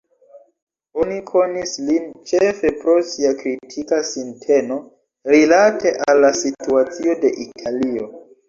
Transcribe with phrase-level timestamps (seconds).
[1.01, 4.81] Oni konis lin ĉefe pro sia kritika sinteno
[5.35, 8.11] rilate al la situacio de Italio.